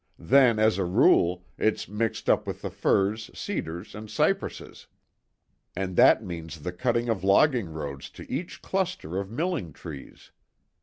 Then, 0.17 0.57
as 0.57 0.79
a 0.79 0.83
rule, 0.83 1.45
it's 1.59 1.87
mixed 1.87 2.27
up 2.27 2.47
with 2.47 2.63
the 2.63 2.71
firs, 2.71 3.29
cedars 3.37 3.93
and 3.93 4.09
cypresses; 4.09 4.87
and 5.75 5.95
that 5.95 6.23
means 6.23 6.61
the 6.61 6.71
cutting 6.73 7.07
of 7.07 7.23
logging 7.23 7.69
roads 7.69 8.09
to 8.17 8.25
each 8.27 8.63
cluster 8.63 9.19
of 9.19 9.29
milling 9.29 9.73
trees. 9.73 10.31